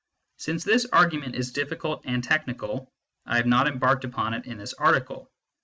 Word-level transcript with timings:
Since 0.37 0.63
this 0.63 0.87
argument 0.91 1.35
is 1.35 1.53
diffi 1.53 1.77
cult 1.79 2.01
and 2.05 2.23
technical, 2.23 2.91
I 3.27 3.35
have 3.37 3.45
not 3.45 3.67
embarked 3.67 4.03
upon 4.03 4.33
it 4.33 4.47
in 4.47 4.57
this 4.57 4.73
article. 4.73 5.29